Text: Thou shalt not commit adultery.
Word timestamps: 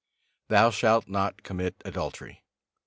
Thou 0.47 0.71
shalt 0.71 1.07
not 1.07 1.43
commit 1.43 1.75
adultery. 1.85 2.43